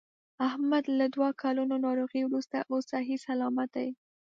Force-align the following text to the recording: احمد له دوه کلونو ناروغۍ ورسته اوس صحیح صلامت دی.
احمد 0.47 0.83
له 0.99 1.05
دوه 1.15 1.29
کلونو 1.41 1.75
ناروغۍ 1.85 2.21
ورسته 2.25 2.57
اوس 2.71 2.83
صحیح 2.93 3.17
صلامت 3.27 3.69
دی. 3.75 3.89